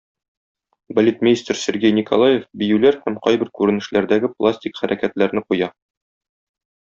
[0.99, 5.69] Балетмейстер Сергей Николаев биюләр һәм кайбер күренешләрдәге пластик хәрәкәтләрне куя.